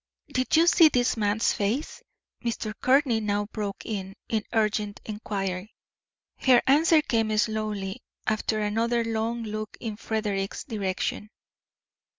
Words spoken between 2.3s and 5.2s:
Mr. Courtney now broke in, in urgent